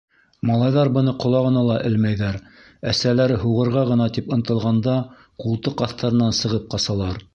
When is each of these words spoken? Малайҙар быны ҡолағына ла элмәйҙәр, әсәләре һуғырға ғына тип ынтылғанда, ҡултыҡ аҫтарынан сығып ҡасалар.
Малайҙар 0.49 0.89
быны 0.93 1.11
ҡолағына 1.23 1.61
ла 1.67 1.75
элмәйҙәр, 1.89 2.39
әсәләре 2.93 3.37
һуғырға 3.43 3.83
ғына 3.91 4.09
тип 4.17 4.33
ынтылғанда, 4.39 4.97
ҡултыҡ 5.45 5.89
аҫтарынан 5.91 6.35
сығып 6.41 6.67
ҡасалар. 6.77 7.23